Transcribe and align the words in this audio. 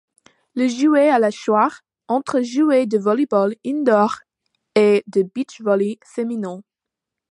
Le 0.55 0.67
joueur 0.67 1.13
a 1.13 1.19
le 1.19 1.29
choix 1.29 1.69
entre 2.07 2.41
jouer 2.41 2.87
du 2.87 2.97
volleyball 2.97 3.53
indoor 3.63 4.15
et 4.73 5.03
du 5.05 5.23
Beach-volley 5.25 5.99
féminin. 6.03 6.63